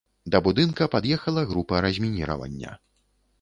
Да 0.35 0.39
будынка 0.45 0.87
пад'ехала 0.95 1.43
група 1.51 1.83
размініравання. 1.87 2.71